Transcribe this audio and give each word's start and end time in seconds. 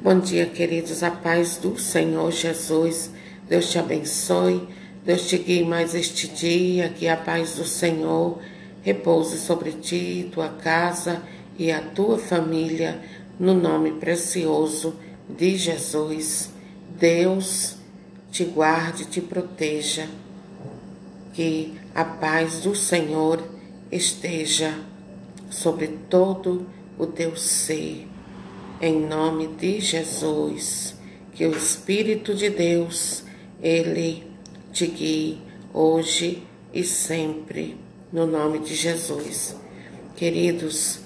Bom 0.00 0.20
dia, 0.20 0.46
queridos. 0.46 1.02
A 1.02 1.10
paz 1.10 1.56
do 1.56 1.76
Senhor 1.76 2.30
Jesus. 2.30 3.10
Deus 3.48 3.68
te 3.68 3.80
abençoe. 3.80 4.68
Deus 5.04 5.26
te 5.26 5.36
guie 5.36 5.64
mais 5.64 5.92
este 5.92 6.28
dia. 6.28 6.88
Que 6.88 7.08
a 7.08 7.16
paz 7.16 7.56
do 7.56 7.64
Senhor 7.64 8.38
repouse 8.80 9.38
sobre 9.38 9.72
ti, 9.72 10.30
tua 10.32 10.50
casa 10.50 11.20
e 11.58 11.72
a 11.72 11.80
tua 11.80 12.16
família. 12.16 13.02
No 13.40 13.54
nome 13.54 13.90
precioso 13.90 14.94
de 15.28 15.56
Jesus. 15.56 16.50
Deus 16.96 17.76
te 18.30 18.44
guarde, 18.44 19.04
te 19.04 19.20
proteja. 19.20 20.06
Que 21.34 21.74
a 21.92 22.04
paz 22.04 22.60
do 22.60 22.72
Senhor 22.72 23.42
esteja 23.90 24.78
sobre 25.50 25.88
todo 26.08 26.68
o 26.96 27.04
teu 27.04 27.36
ser 27.36 28.06
em 28.80 29.00
nome 29.00 29.48
de 29.48 29.80
Jesus. 29.80 30.94
Que 31.32 31.46
o 31.46 31.56
Espírito 31.56 32.34
de 32.34 32.50
Deus, 32.50 33.24
ele 33.62 34.26
te 34.72 34.86
guie 34.86 35.40
hoje 35.72 36.42
e 36.72 36.82
sempre, 36.84 37.76
no 38.12 38.26
nome 38.26 38.58
de 38.58 38.74
Jesus. 38.74 39.56
Queridos, 40.16 41.00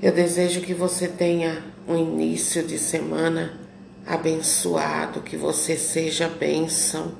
eu 0.00 0.12
desejo 0.12 0.60
que 0.60 0.74
você 0.74 1.08
tenha 1.08 1.64
um 1.88 1.96
início 1.96 2.62
de 2.62 2.78
semana 2.78 3.58
abençoado, 4.06 5.22
que 5.22 5.36
você 5.36 5.76
seja 5.76 6.28
bênção 6.28 7.12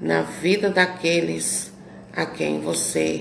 na 0.00 0.22
vida 0.22 0.70
daqueles 0.70 1.72
a 2.12 2.24
quem 2.24 2.60
você 2.60 3.20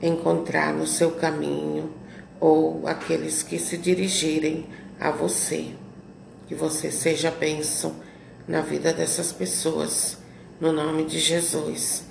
encontrar 0.00 0.72
no 0.72 0.86
seu 0.86 1.12
caminho 1.12 1.92
ou 2.40 2.86
aqueles 2.86 3.42
que 3.42 3.58
se 3.58 3.76
dirigirem 3.76 4.66
a 5.00 5.10
você. 5.10 5.70
Que 6.46 6.54
você 6.54 6.90
seja 6.90 7.30
bênção 7.30 7.96
na 8.46 8.60
vida 8.60 8.92
dessas 8.92 9.32
pessoas, 9.32 10.18
no 10.60 10.72
nome 10.72 11.04
de 11.04 11.18
Jesus. 11.18 12.04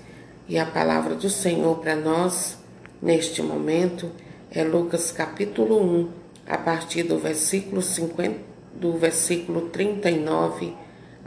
E 0.48 0.58
a 0.58 0.66
palavra 0.66 1.14
do 1.14 1.30
Senhor 1.30 1.78
para 1.78 1.96
nós, 1.96 2.58
neste 3.00 3.44
momento, 3.44 4.10
é 4.50 4.64
Lucas 4.64 5.12
capítulo 5.12 5.80
1, 5.80 6.10
a 6.48 6.58
partir 6.58 7.04
do 7.04 7.20
versículo 7.20 7.84
50, 7.84 8.40
do 8.74 8.98
versículo 8.98 9.70
39 9.70 10.76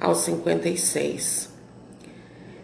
ao 0.01 0.15
56. 0.15 1.51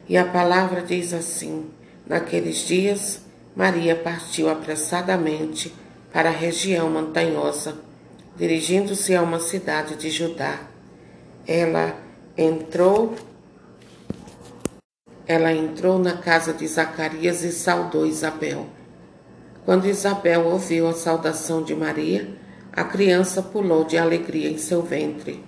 E 0.09 0.17
a 0.17 0.25
palavra 0.25 0.83
diz 0.83 1.13
assim: 1.13 1.71
Naqueles 2.07 2.67
dias, 2.67 3.21
Maria 3.55 3.95
partiu 3.95 4.49
apressadamente 4.49 5.73
para 6.13 6.31
a 6.31 6.33
região 6.33 6.91
montanhosa 6.91 7.88
dirigindo-se 8.39 9.15
a 9.17 9.23
uma 9.23 9.41
cidade 9.41 9.97
de 9.97 10.09
Judá. 10.11 10.61
Ela 11.47 11.97
entrou 12.37 13.15
ela 15.27 15.53
entrou 15.53 15.99
na 15.99 16.17
casa 16.17 16.55
de 16.55 16.67
Zacarias 16.67 17.45
e 17.45 17.53
saudou 17.53 18.07
Isabel. 18.07 18.67
Quando 19.63 19.87
Isabel 19.87 20.47
ouviu 20.47 20.89
a 20.89 20.95
saudação 20.95 21.63
de 21.63 21.75
Maria, 21.75 22.35
a 22.73 22.83
criança 22.83 23.43
pulou 23.43 23.85
de 23.85 23.99
alegria 23.99 24.49
em 24.49 24.57
seu 24.57 24.83
ventre. 24.83 25.45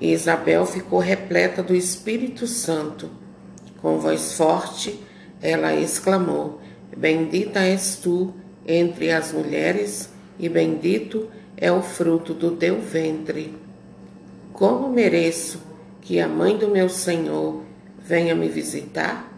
E 0.00 0.12
Isabel 0.12 0.64
ficou 0.64 0.98
repleta 0.98 1.62
do 1.62 1.74
Espírito 1.74 2.46
Santo. 2.46 3.10
Com 3.82 3.98
voz 3.98 4.32
forte, 4.32 4.98
ela 5.42 5.74
exclamou: 5.74 6.62
Bendita 6.96 7.60
és 7.60 7.96
tu 7.96 8.32
entre 8.66 9.10
as 9.10 9.30
mulheres, 9.30 10.08
e 10.38 10.48
bendito 10.48 11.28
é 11.60 11.72
o 11.72 11.82
fruto 11.82 12.32
do 12.32 12.52
teu 12.52 12.80
ventre. 12.80 13.52
Como 14.52 14.88
mereço 14.88 15.60
que 16.00 16.20
a 16.20 16.28
mãe 16.28 16.56
do 16.56 16.68
meu 16.68 16.88
Senhor 16.88 17.62
venha 17.98 18.34
me 18.34 18.48
visitar? 18.48 19.28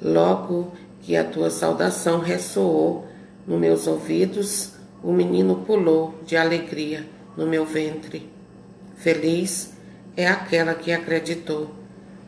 Logo 0.00 0.72
que 1.02 1.16
a 1.16 1.24
tua 1.24 1.50
saudação 1.50 2.20
ressoou 2.20 3.08
nos 3.44 3.58
meus 3.58 3.86
ouvidos, 3.88 4.74
o 5.02 5.12
menino 5.12 5.56
pulou 5.66 6.14
de 6.24 6.36
alegria 6.36 7.04
no 7.36 7.46
meu 7.46 7.66
ventre. 7.66 8.30
Feliz 8.96 9.72
é 10.16 10.28
aquela 10.28 10.74
que 10.74 10.92
acreditou, 10.92 11.70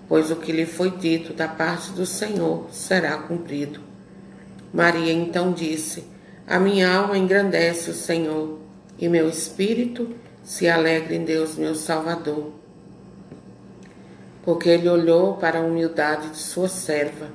pois 0.08 0.32
o 0.32 0.36
que 0.36 0.50
lhe 0.50 0.66
foi 0.66 0.90
dito 0.90 1.32
da 1.32 1.46
parte 1.46 1.92
do 1.92 2.04
Senhor 2.04 2.66
será 2.72 3.18
cumprido. 3.18 3.80
Maria 4.72 5.12
então 5.12 5.52
disse: 5.52 6.04
A 6.46 6.58
minha 6.58 6.92
alma 6.92 7.18
engrandece 7.18 7.90
o 7.90 7.94
Senhor 7.94 8.69
e 9.00 9.08
meu 9.08 9.28
espírito 9.28 10.14
se 10.44 10.68
alegra 10.68 11.14
em 11.14 11.24
Deus, 11.24 11.56
meu 11.56 11.74
Salvador. 11.74 12.52
Porque 14.44 14.68
ele 14.68 14.88
olhou 14.88 15.34
para 15.34 15.60
a 15.60 15.62
humildade 15.62 16.28
de 16.28 16.38
sua 16.38 16.68
serva. 16.68 17.28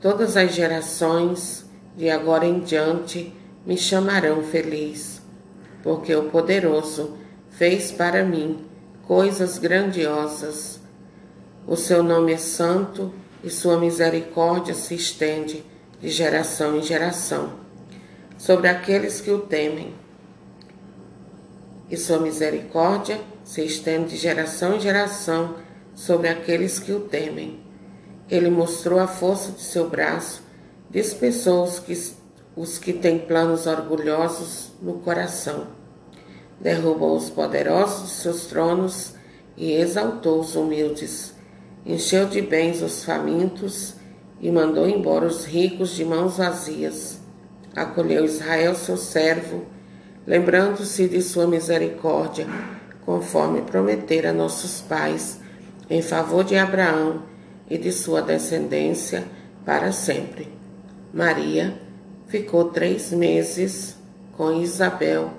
Todas 0.00 0.36
as 0.36 0.54
gerações, 0.54 1.64
de 1.96 2.10
agora 2.10 2.44
em 2.44 2.60
diante, 2.60 3.34
me 3.64 3.76
chamarão 3.76 4.42
feliz, 4.42 5.22
porque 5.82 6.14
o 6.14 6.24
poderoso 6.24 7.16
fez 7.50 7.90
para 7.90 8.24
mim 8.24 8.66
coisas 9.06 9.58
grandiosas. 9.58 10.80
O 11.66 11.76
seu 11.76 12.02
nome 12.02 12.32
é 12.32 12.38
santo 12.38 13.12
e 13.42 13.48
sua 13.48 13.78
misericórdia 13.78 14.74
se 14.74 14.94
estende 14.94 15.64
de 16.00 16.08
geração 16.08 16.76
em 16.76 16.82
geração 16.82 17.60
sobre 18.38 18.68
aqueles 18.68 19.20
que 19.20 19.30
o 19.30 19.40
temem 19.40 19.99
e 21.90 21.96
sua 21.96 22.20
misericórdia 22.20 23.20
se 23.44 23.64
estende 23.64 24.10
de 24.10 24.16
geração 24.16 24.76
em 24.76 24.80
geração 24.80 25.56
sobre 25.94 26.28
aqueles 26.28 26.78
que 26.78 26.92
o 26.92 27.00
temem. 27.00 27.60
Ele 28.30 28.48
mostrou 28.48 29.00
a 29.00 29.08
força 29.08 29.50
de 29.52 29.60
seu 29.60 29.90
braço, 29.90 30.42
dispersou 30.88 31.64
os 31.64 31.80
que, 31.80 32.14
os 32.54 32.78
que 32.78 32.92
têm 32.92 33.18
planos 33.18 33.66
orgulhosos 33.66 34.70
no 34.80 34.94
coração, 35.00 35.66
derrubou 36.60 37.16
os 37.16 37.28
poderosos 37.28 38.08
de 38.08 38.14
seus 38.22 38.46
tronos 38.46 39.14
e 39.56 39.72
exaltou 39.72 40.40
os 40.40 40.54
humildes, 40.54 41.34
encheu 41.84 42.26
de 42.26 42.40
bens 42.40 42.82
os 42.82 43.02
famintos 43.04 43.94
e 44.40 44.50
mandou 44.50 44.88
embora 44.88 45.26
os 45.26 45.44
ricos 45.44 45.90
de 45.90 46.04
mãos 46.04 46.36
vazias. 46.36 47.18
Acolheu 47.74 48.24
Israel, 48.24 48.74
seu 48.74 48.96
servo, 48.96 49.64
lembrando-se 50.30 51.08
de 51.08 51.20
sua 51.22 51.44
misericórdia, 51.44 52.46
conforme 53.04 53.62
prometera 53.62 54.30
a 54.30 54.32
nossos 54.32 54.80
pais, 54.80 55.40
em 55.90 56.00
favor 56.00 56.44
de 56.44 56.54
Abraão 56.54 57.24
e 57.68 57.76
de 57.76 57.90
sua 57.90 58.22
descendência 58.22 59.24
para 59.64 59.90
sempre. 59.90 60.46
Maria 61.12 61.76
ficou 62.28 62.66
três 62.66 63.10
meses 63.10 63.96
com 64.36 64.52
Isabel, 64.52 65.32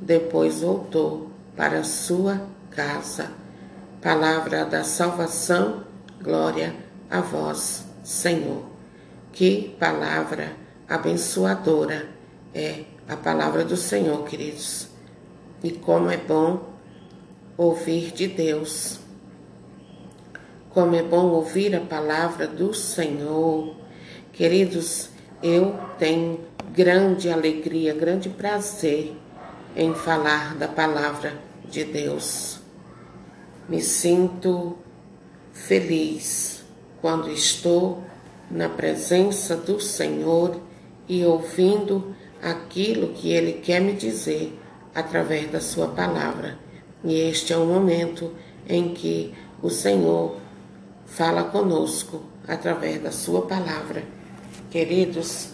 depois 0.00 0.62
voltou 0.62 1.28
para 1.54 1.84
sua 1.84 2.40
casa. 2.70 3.28
Palavra 4.00 4.64
da 4.64 4.82
salvação, 4.82 5.84
glória 6.22 6.74
a 7.10 7.20
vós, 7.20 7.84
Senhor. 8.02 8.64
Que 9.30 9.76
palavra 9.78 10.56
abençoadora 10.88 12.08
é 12.54 12.91
a 13.12 13.16
palavra 13.16 13.64
do 13.64 13.76
Senhor, 13.76 14.24
queridos. 14.24 14.88
E 15.62 15.70
como 15.70 16.10
é 16.10 16.16
bom 16.16 16.72
ouvir 17.56 18.10
de 18.10 18.26
Deus. 18.26 18.98
Como 20.70 20.94
é 20.94 21.02
bom 21.02 21.26
ouvir 21.26 21.76
a 21.76 21.80
palavra 21.80 22.46
do 22.46 22.72
Senhor. 22.72 23.76
Queridos, 24.32 25.10
eu 25.42 25.78
tenho 25.98 26.40
grande 26.72 27.30
alegria, 27.30 27.94
grande 27.94 28.30
prazer 28.30 29.14
em 29.76 29.94
falar 29.94 30.54
da 30.56 30.68
palavra 30.68 31.38
de 31.68 31.84
Deus. 31.84 32.60
Me 33.68 33.82
sinto 33.82 34.76
feliz 35.52 36.64
quando 37.00 37.30
estou 37.30 38.02
na 38.50 38.68
presença 38.68 39.56
do 39.56 39.78
Senhor 39.80 40.60
e 41.08 41.24
ouvindo 41.24 42.14
aquilo 42.42 43.14
que 43.14 43.32
Ele 43.32 43.54
quer 43.54 43.80
me 43.80 43.92
dizer 43.92 44.58
através 44.92 45.50
da 45.50 45.60
Sua 45.60 45.88
palavra. 45.88 46.58
E 47.04 47.14
este 47.14 47.52
é 47.52 47.56
o 47.56 47.64
momento 47.64 48.32
em 48.68 48.92
que 48.92 49.32
o 49.62 49.70
Senhor 49.70 50.40
fala 51.06 51.44
conosco 51.44 52.22
através 52.46 53.00
da 53.00 53.12
Sua 53.12 53.46
palavra. 53.46 54.02
Queridos, 54.70 55.50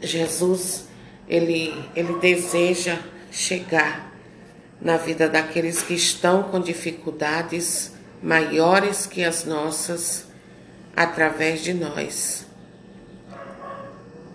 Jesus, 0.00 0.86
Ele, 1.28 1.72
Ele 1.94 2.18
deseja 2.18 2.98
chegar 3.30 4.12
na 4.80 4.96
vida 4.96 5.28
daqueles 5.28 5.82
que 5.82 5.94
estão 5.94 6.44
com 6.44 6.60
dificuldades 6.60 7.92
maiores 8.22 9.06
que 9.06 9.24
as 9.24 9.44
nossas 9.44 10.26
através 10.94 11.62
de 11.62 11.74
nós. 11.74 12.47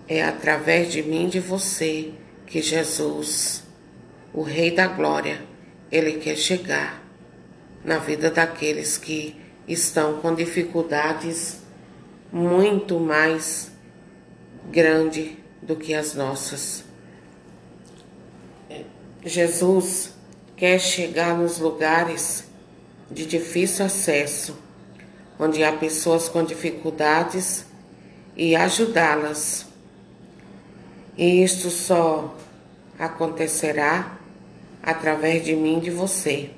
É 0.07 0.23
através 0.23 0.91
de 0.91 1.01
mim 1.01 1.29
de 1.29 1.39
você 1.39 2.13
que 2.45 2.61
Jesus, 2.61 3.63
o 4.33 4.41
Rei 4.41 4.71
da 4.71 4.87
Glória, 4.87 5.41
Ele 5.91 6.13
quer 6.13 6.35
chegar 6.35 7.01
na 7.83 7.97
vida 7.97 8.29
daqueles 8.29 8.97
que 8.97 9.35
estão 9.67 10.19
com 10.19 10.33
dificuldades 10.33 11.61
muito 12.31 12.99
mais 12.99 13.71
grandes 14.71 15.37
do 15.61 15.75
que 15.75 15.93
as 15.93 16.13
nossas. 16.13 16.83
Jesus 19.25 20.13
quer 20.57 20.79
chegar 20.79 21.37
nos 21.37 21.57
lugares 21.59 22.45
de 23.09 23.25
difícil 23.25 23.85
acesso, 23.85 24.57
onde 25.39 25.63
há 25.63 25.71
pessoas 25.71 26.27
com 26.27 26.43
dificuldades 26.43 27.65
e 28.35 28.55
ajudá-las. 28.55 29.72
E 31.17 31.43
isto 31.43 31.69
só 31.69 32.35
acontecerá 32.97 34.17
através 34.81 35.45
de 35.45 35.55
mim 35.55 35.77
e 35.77 35.81
de 35.81 35.91
você. 35.91 36.49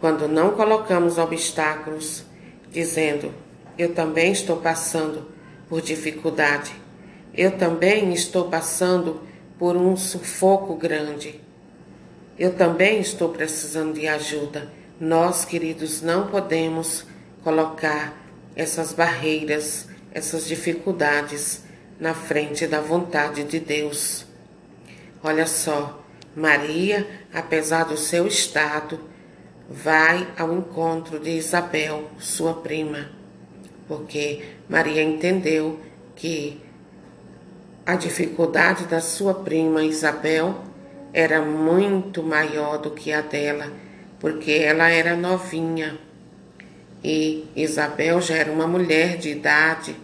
Quando 0.00 0.26
não 0.26 0.52
colocamos 0.52 1.18
obstáculos, 1.18 2.24
dizendo: 2.70 3.34
Eu 3.76 3.94
também 3.94 4.32
estou 4.32 4.56
passando 4.56 5.28
por 5.68 5.82
dificuldade, 5.82 6.72
eu 7.34 7.56
também 7.58 8.12
estou 8.14 8.48
passando 8.48 9.20
por 9.58 9.76
um 9.76 9.94
sufoco 9.94 10.74
grande, 10.74 11.38
eu 12.38 12.54
também 12.54 13.00
estou 13.00 13.28
precisando 13.28 13.92
de 13.92 14.08
ajuda. 14.08 14.70
Nós, 14.98 15.44
queridos, 15.44 16.00
não 16.00 16.28
podemos 16.28 17.04
colocar 17.44 18.14
essas 18.56 18.92
barreiras, 18.92 19.86
essas 20.12 20.46
dificuldades 20.46 21.62
na 22.00 22.14
frente 22.14 22.66
da 22.66 22.80
vontade 22.80 23.44
de 23.44 23.60
Deus. 23.60 24.26
Olha 25.22 25.46
só, 25.46 26.02
Maria, 26.34 27.06
apesar 27.32 27.84
do 27.84 27.96
seu 27.96 28.26
estado, 28.26 28.98
vai 29.68 30.26
ao 30.36 30.52
encontro 30.52 31.20
de 31.20 31.30
Isabel, 31.30 32.10
sua 32.18 32.54
prima, 32.54 33.10
porque 33.86 34.42
Maria 34.68 35.02
entendeu 35.02 35.78
que 36.16 36.60
a 37.84 37.94
dificuldade 37.94 38.86
da 38.86 39.00
sua 39.00 39.34
prima 39.34 39.84
Isabel 39.84 40.64
era 41.12 41.42
muito 41.42 42.22
maior 42.22 42.78
do 42.78 42.92
que 42.92 43.12
a 43.12 43.20
dela, 43.20 43.70
porque 44.18 44.52
ela 44.52 44.88
era 44.88 45.14
novinha 45.16 45.98
e 47.02 47.48
Isabel 47.56 48.20
já 48.20 48.36
era 48.36 48.52
uma 48.52 48.66
mulher 48.66 49.16
de 49.16 49.30
idade, 49.30 49.96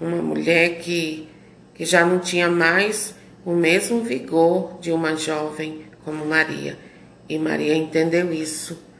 uma 0.00 0.22
mulher 0.22 0.78
que, 0.78 1.28
que 1.74 1.84
já 1.84 2.04
não 2.04 2.18
tinha 2.18 2.48
mais 2.48 3.14
o 3.44 3.52
mesmo 3.52 4.02
vigor 4.02 4.78
de 4.80 4.90
uma 4.90 5.14
jovem 5.14 5.84
como 6.04 6.24
Maria. 6.24 6.76
E 7.28 7.38
Maria 7.38 7.74
entendeu 7.74 8.32
isso 8.32 8.90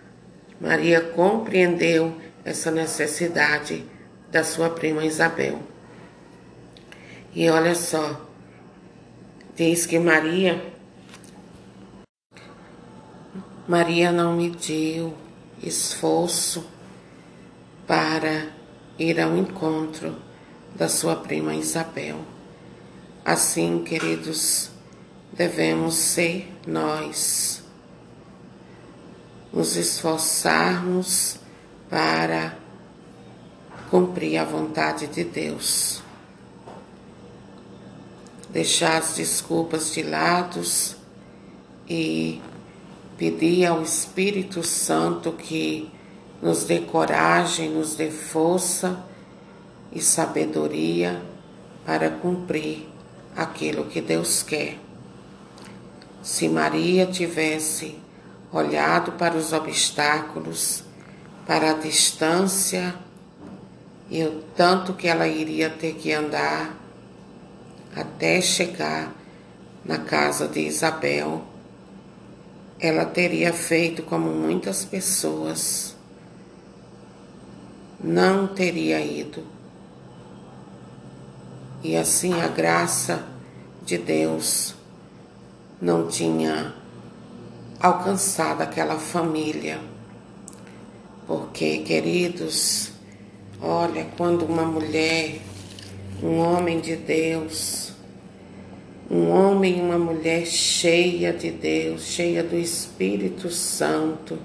Maria 0.61 1.01
compreendeu 1.01 2.15
essa 2.45 2.71
necessidade 2.71 3.83
da 4.31 4.45
sua 4.45 4.69
prima 4.69 5.07
Isabel. 5.07 5.59
E 7.35 7.49
olha 7.49 7.75
só, 7.75 8.29
diz 9.57 9.87
que 9.87 9.99
Maria 9.99 10.63
Maria 13.67 14.13
não 14.13 14.37
mediu 14.37 15.15
esforço 15.63 16.69
para 17.87 18.49
ir 18.99 19.19
ao 19.19 19.37
encontro 19.37 20.15
da 20.75 20.89
sua 20.89 21.17
prima 21.17 21.55
Isabel. 21.55 22.21
Assim, 23.25 23.85
queridos, 23.85 24.71
devemos 25.33 25.95
ser 25.95 26.53
nós 26.67 27.63
nos 29.53 29.77
esforçarmos 29.77 31.37
para 31.89 32.57
cumprir 33.91 34.39
a 34.39 34.45
vontade 34.45 35.07
de 35.09 35.25
Deus. 35.25 36.03
Deixar 38.49 38.97
as 38.99 39.15
desculpas 39.15 39.93
de 39.93 40.03
lado 40.03 40.61
e 41.89 42.41
pedir 43.19 43.67
ao 43.67 43.83
Espírito 43.83 44.63
Santo 44.63 45.33
que 45.33 45.91
nos 46.41 46.65
dê 46.65 46.81
coragem, 46.81 47.69
nos 47.71 47.95
dê 47.95 48.11
força 48.11 49.05
e 49.93 50.01
sabedoria 50.01 51.21
para 51.85 52.11
cumprir 52.11 52.89
aquilo 53.37 53.87
que 53.87 54.01
Deus 54.01 54.43
quer. 54.43 54.79
Se 56.23 56.49
Maria 56.49 57.07
tivesse 57.07 57.97
olhado 58.53 59.13
para 59.13 59.37
os 59.37 59.53
obstáculos, 59.53 60.85
para 61.47 61.71
a 61.71 61.75
distância 61.75 62.95
e 64.11 64.23
o 64.25 64.43
tanto 64.57 64.93
que 64.93 65.09
ela 65.09 65.27
iria 65.27 65.71
ter 65.71 65.95
que 65.95 66.13
andar 66.13 66.77
até 67.95 68.41
chegar 68.41 69.13
na 69.85 69.99
casa 69.99 70.47
de 70.47 70.61
Isabel, 70.61 71.45
ela 72.79 73.05
teria 73.05 73.53
feito 73.53 74.03
como 74.03 74.31
muitas 74.31 74.85
pessoas, 74.85 75.95
não 78.03 78.47
teria 78.47 79.01
ido. 79.01 79.45
E 81.83 81.97
assim 81.97 82.41
a 82.41 82.49
graça 82.49 83.25
de 83.85 83.97
Deus 83.97 84.75
não 85.81 86.09
tinha 86.09 86.75
alcançado 87.81 88.61
aquela 88.61 88.99
família. 88.99 89.81
Porque, 91.27 91.79
queridos, 91.79 92.93
olha, 93.63 94.07
quando 94.17 94.45
uma 94.45 94.65
mulher, 94.65 95.41
um 96.23 96.39
homem 96.39 96.81
de 96.81 96.97
Deus, 96.97 97.93
um 99.11 99.31
homem 99.31 99.79
e 99.79 99.81
uma 99.81 99.99
mulher 99.99 100.45
cheia 100.45 101.33
de 101.33 101.51
Deus, 101.51 102.03
cheia 102.03 102.43
do 102.43 102.57
Espírito 102.57 103.49
Santo, 103.49 104.39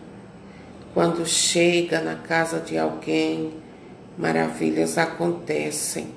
quando 0.93 1.25
chega 1.25 1.99
na 1.99 2.15
casa 2.15 2.61
de 2.61 2.77
alguém, 2.77 3.53
maravilhas 4.17 4.97
acontecem. 4.97 6.07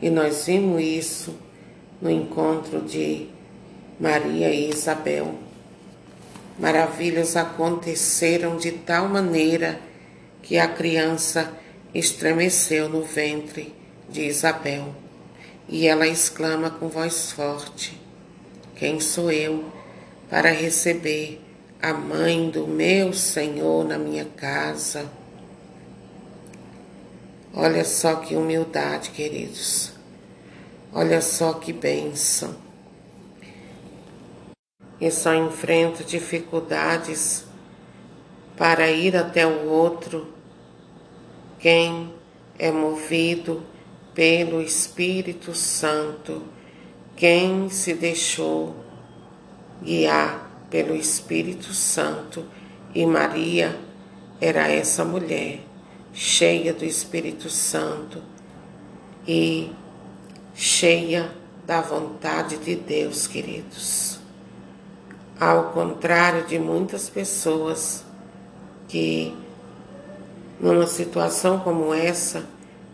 E 0.00 0.10
nós 0.10 0.46
vimos 0.46 0.82
isso 0.82 1.34
no 2.00 2.10
encontro 2.10 2.82
de 2.82 3.28
Maria 3.98 4.50
e 4.50 4.70
Isabel. 4.70 5.34
Maravilhas 6.58 7.36
aconteceram 7.36 8.56
de 8.56 8.72
tal 8.72 9.08
maneira 9.08 9.80
que 10.42 10.58
a 10.58 10.68
criança 10.68 11.52
estremeceu 11.94 12.88
no 12.88 13.02
ventre 13.02 13.74
de 14.08 14.22
Isabel. 14.22 14.94
E 15.68 15.86
ela 15.86 16.06
exclama 16.06 16.70
com 16.70 16.88
voz 16.88 17.32
forte: 17.32 17.98
Quem 18.76 19.00
sou 19.00 19.32
eu 19.32 19.64
para 20.28 20.50
receber 20.50 21.40
a 21.80 21.92
mãe 21.92 22.50
do 22.50 22.66
meu 22.66 23.12
Senhor 23.12 23.84
na 23.84 23.98
minha 23.98 24.24
casa? 24.24 25.10
Olha 27.56 27.84
só 27.84 28.16
que 28.16 28.34
humildade, 28.34 29.10
queridos. 29.10 29.92
Olha 30.92 31.20
só 31.20 31.52
que 31.52 31.72
bênção. 31.72 32.56
E 35.00 35.08
só 35.08 35.32
enfrenta 35.32 36.02
dificuldades 36.02 37.44
para 38.56 38.90
ir 38.90 39.16
até 39.16 39.46
o 39.46 39.68
outro, 39.68 40.34
quem 41.60 42.12
é 42.58 42.72
movido 42.72 43.62
pelo 44.12 44.60
Espírito 44.60 45.54
Santo, 45.54 46.42
quem 47.14 47.68
se 47.68 47.94
deixou 47.94 48.74
guiar 49.80 50.66
pelo 50.70 50.96
Espírito 50.96 51.72
Santo, 51.72 52.44
e 52.92 53.06
Maria 53.06 53.78
era 54.40 54.68
essa 54.68 55.04
mulher, 55.04 55.60
cheia 56.14 56.72
do 56.72 56.84
Espírito 56.84 57.50
Santo 57.50 58.22
e 59.26 59.70
cheia 60.54 61.30
da 61.66 61.80
vontade 61.80 62.56
de 62.58 62.76
Deus, 62.76 63.26
queridos 63.26 64.24
ao 65.38 65.72
contrário 65.72 66.46
de 66.46 66.58
muitas 66.58 67.08
pessoas 67.08 68.04
que, 68.88 69.36
numa 70.60 70.86
situação 70.86 71.58
como 71.58 71.92
essa, 71.92 72.46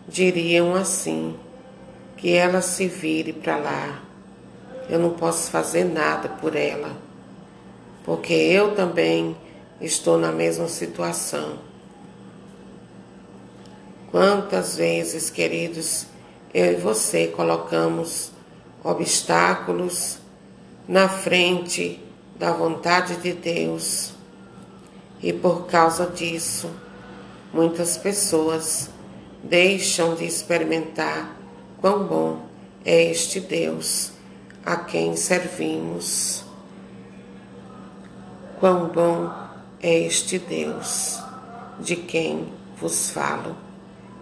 diriam 0.07 0.75
assim: 0.75 1.35
que 2.17 2.33
ela 2.33 2.61
se 2.61 2.87
vire 2.87 3.33
para 3.33 3.57
lá, 3.57 4.01
eu 4.89 4.99
não 4.99 5.11
posso 5.11 5.51
fazer 5.51 5.85
nada 5.85 6.27
por 6.27 6.55
ela, 6.55 6.97
porque 8.03 8.33
eu 8.33 8.75
também 8.75 9.35
estou 9.79 10.17
na 10.17 10.31
mesma 10.31 10.67
situação. 10.67 11.70
Quantas 14.11 14.75
vezes, 14.75 15.29
queridos, 15.29 16.05
eu 16.53 16.73
e 16.73 16.75
você 16.75 17.27
colocamos 17.27 18.31
obstáculos 18.83 20.17
na 20.85 21.07
frente 21.07 21.97
da 22.37 22.51
vontade 22.51 23.15
de 23.17 23.31
Deus 23.31 24.13
E 25.23 25.31
por 25.31 25.67
causa 25.67 26.07
disso, 26.07 26.69
muitas 27.53 27.95
pessoas 27.95 28.89
deixam 29.43 30.15
de 30.15 30.25
experimentar 30.25 31.37
quão 31.79 32.05
bom 32.05 32.45
é 32.83 33.03
este 33.03 33.39
Deus 33.39 34.11
a 34.65 34.75
quem 34.75 35.15
servimos. 35.15 36.43
Quão 38.59 38.87
bom 38.87 39.31
é 39.81 39.99
este 39.99 40.39
Deus 40.39 41.19
de 41.79 41.95
quem 41.95 42.51
vos 42.79 43.11
falo. 43.11 43.70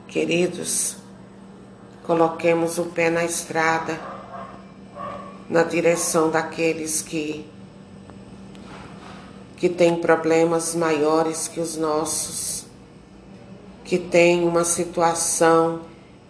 Queridos, 0.09 0.95
coloquemos 2.03 2.79
o 2.79 2.85
pé 2.85 3.11
na 3.11 3.23
estrada, 3.23 4.01
na 5.47 5.61
direção 5.61 6.31
daqueles 6.31 7.03
que 7.03 7.45
que 9.55 9.69
têm 9.69 9.97
problemas 9.97 10.73
maiores 10.73 11.47
que 11.47 11.59
os 11.59 11.75
nossos, 11.75 12.65
que 13.83 13.99
têm 13.99 14.47
uma 14.47 14.63
situação 14.63 15.81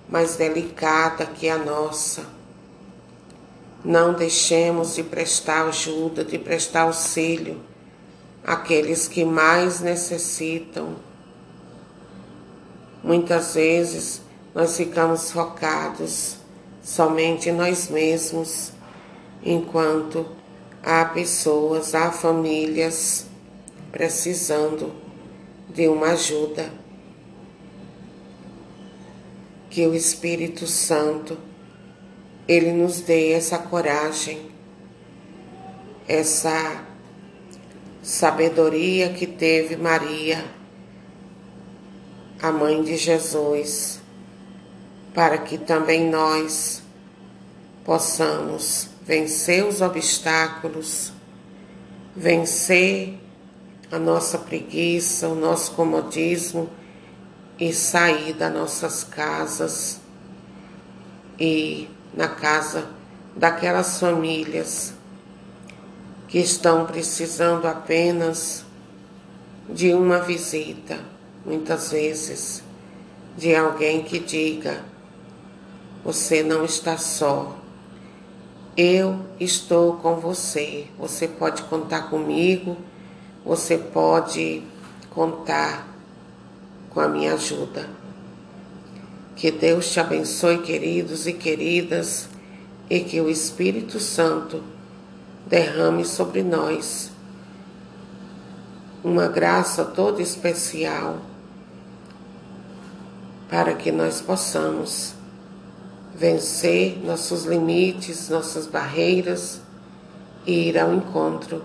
mais 0.09 0.35
delicada 0.35 1.27
que 1.27 1.47
a 1.47 1.57
nossa. 1.57 2.25
Não 3.85 4.13
deixemos 4.13 4.95
de 4.95 5.03
prestar 5.03 5.67
ajuda, 5.67 6.25
de 6.25 6.37
prestar 6.37 6.81
auxílio 6.81 7.61
àqueles 8.43 9.07
que 9.07 9.23
mais 9.23 9.79
necessitam. 9.79 10.95
Muitas 13.03 13.55
vezes 13.55 14.21
nós 14.53 14.75
ficamos 14.75 15.31
focados 15.31 16.37
somente 16.81 17.49
em 17.49 17.53
nós 17.53 17.89
mesmos, 17.89 18.71
enquanto 19.43 20.25
há 20.83 21.05
pessoas, 21.05 21.95
há 21.95 22.11
famílias 22.11 23.27
precisando 23.91 24.91
de 25.69 25.87
uma 25.87 26.07
ajuda. 26.07 26.71
Que 29.69 29.85
o 29.85 29.93
Espírito 29.93 30.65
Santo 30.67 31.37
ele 32.47 32.71
nos 32.71 33.01
dê 33.01 33.31
essa 33.31 33.59
coragem, 33.59 34.49
essa 36.07 36.83
sabedoria 38.01 39.13
que 39.13 39.27
teve 39.27 39.77
Maria, 39.77 40.43
a 42.41 42.51
mãe 42.51 42.81
de 42.83 42.95
Jesus, 42.95 43.99
para 45.13 45.37
que 45.37 45.57
também 45.57 46.09
nós 46.09 46.81
possamos 47.83 48.89
vencer 49.05 49.65
os 49.65 49.81
obstáculos, 49.81 51.11
vencer 52.15 53.19
a 53.91 53.97
nossa 53.97 54.37
preguiça, 54.37 55.27
o 55.27 55.35
nosso 55.35 55.71
comodismo 55.71 56.69
e 57.59 57.73
sair 57.73 58.33
das 58.33 58.53
nossas 58.53 59.03
casas 59.03 59.99
e 61.39 61.89
na 62.13 62.27
casa 62.27 62.89
daquelas 63.35 63.99
famílias 63.99 64.93
que 66.27 66.37
estão 66.37 66.85
precisando 66.85 67.67
apenas 67.67 68.63
de 69.67 69.93
uma 69.93 70.19
visita, 70.19 70.99
muitas 71.45 71.91
vezes, 71.91 72.63
de 73.37 73.55
alguém 73.55 74.03
que 74.03 74.19
diga: 74.19 74.83
Você 76.03 76.43
não 76.43 76.65
está 76.65 76.97
só, 76.97 77.57
eu 78.75 79.19
estou 79.39 79.97
com 79.97 80.15
você. 80.15 80.87
Você 80.97 81.27
pode 81.27 81.63
contar 81.63 82.09
comigo, 82.09 82.77
você 83.45 83.77
pode 83.77 84.63
contar 85.09 85.87
com 86.89 86.99
a 86.99 87.07
minha 87.07 87.33
ajuda. 87.33 87.89
Que 89.35 89.51
Deus 89.51 89.91
te 89.91 89.99
abençoe, 89.99 90.59
queridos 90.59 91.25
e 91.25 91.33
queridas, 91.33 92.27
e 92.89 92.99
que 92.99 93.21
o 93.21 93.29
Espírito 93.29 93.99
Santo 93.99 94.61
derrame 95.47 96.03
sobre 96.03 96.43
nós 96.43 97.08
uma 99.03 99.27
graça 99.27 99.85
toda 99.85 100.21
especial 100.21 101.19
para 103.49 103.73
que 103.73 103.91
nós 103.91 104.21
possamos 104.21 105.13
vencer 106.15 106.99
nossos 107.03 107.45
limites, 107.45 108.29
nossas 108.29 108.67
barreiras 108.67 109.61
e 110.45 110.69
ir 110.69 110.77
ao 110.77 110.93
encontro 110.93 111.63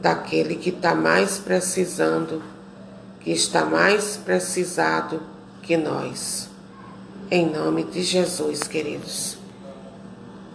daquele 0.00 0.56
que 0.56 0.70
está 0.70 0.94
mais 0.94 1.38
precisando, 1.38 2.42
que 3.20 3.30
está 3.30 3.64
mais 3.64 4.16
precisado 4.16 5.20
que 5.62 5.76
nós. 5.76 6.48
Em 7.30 7.50
nome 7.50 7.84
de 7.84 8.02
Jesus, 8.02 8.64
queridos. 8.64 9.43